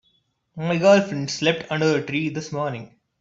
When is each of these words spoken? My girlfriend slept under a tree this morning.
My 0.55 0.77
girlfriend 0.79 1.29
slept 1.29 1.71
under 1.71 1.95
a 1.95 2.03
tree 2.03 2.29
this 2.29 2.51
morning. 2.51 2.95